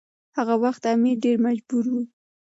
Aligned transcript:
هغه 0.37 0.55
وخت 0.63 0.81
امیر 0.93 1.17
ډیر 1.23 1.37
مجبور 1.45 1.85
و. 1.91 1.95